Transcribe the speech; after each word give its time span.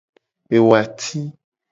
Ewati. 0.55 1.19